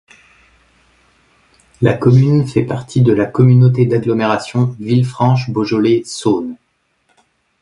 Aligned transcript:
La 1.83 1.93
commune 1.93 2.47
fait 2.47 2.63
partie 2.65 3.03
de 3.03 3.13
la 3.13 3.27
communauté 3.27 3.85
d'agglomération 3.85 4.75
Villefranche-Beaujolais-Saône. 4.79 6.55